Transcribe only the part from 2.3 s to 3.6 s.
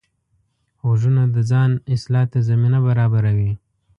ته زمینه برابروي